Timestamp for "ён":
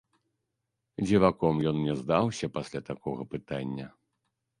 1.71-1.75